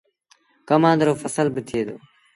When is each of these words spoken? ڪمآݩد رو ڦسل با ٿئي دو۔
ڪمآݩد 0.67 0.99
رو 1.05 1.13
ڦسل 1.21 1.47
با 1.53 1.61
ٿئي 1.67 1.81
دو۔ 1.87 1.95